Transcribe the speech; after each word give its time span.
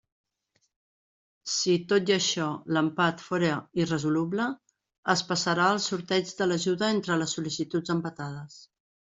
Si, 1.55 1.73
tot 1.91 2.09
i 2.11 2.15
això, 2.15 2.47
l'empat 2.77 3.21
fóra 3.25 3.59
irresoluble, 3.83 4.49
es 5.15 5.23
passarà 5.35 5.69
al 5.75 5.85
sorteig 5.91 6.35
de 6.41 6.51
l'ajuda 6.51 6.93
entre 6.97 7.23
les 7.25 7.37
sol·licituds 7.39 7.95
empatades. 7.99 8.61